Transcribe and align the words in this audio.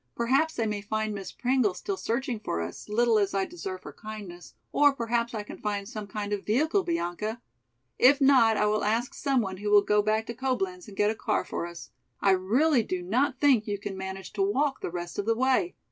Perhaps 0.15 0.57
I 0.57 0.65
may 0.65 0.81
find 0.81 1.13
Miss 1.13 1.31
Pringle 1.31 1.75
still 1.75 1.95
searching 1.95 2.39
for 2.39 2.59
us, 2.59 2.89
little 2.89 3.19
as 3.19 3.35
I 3.35 3.45
deserve 3.45 3.83
her 3.83 3.93
kindness, 3.93 4.55
or 4.71 4.93
perhaps 4.93 5.35
I 5.35 5.43
can 5.43 5.59
find 5.59 5.87
some 5.87 6.07
kind 6.07 6.33
of 6.33 6.43
vehicle, 6.43 6.81
Bianca. 6.81 7.39
If 7.99 8.19
not 8.19 8.57
I 8.57 8.65
will 8.65 8.83
ask 8.83 9.13
some 9.13 9.41
one 9.41 9.57
who 9.57 9.69
will 9.69 9.83
go 9.83 10.01
back 10.01 10.25
to 10.25 10.33
Coblenz 10.33 10.87
and 10.87 10.97
get 10.97 11.11
a 11.11 11.15
car 11.15 11.45
for 11.45 11.67
us. 11.67 11.91
I 12.19 12.31
really 12.31 12.81
do 12.81 13.03
not 13.03 13.39
think 13.39 13.67
you 13.67 13.77
can 13.77 13.95
manage 13.95 14.33
to 14.33 14.41
walk 14.41 14.81
the 14.81 14.89
rest 14.89 15.19
of 15.19 15.27
the 15.27 15.35
way. 15.35 15.75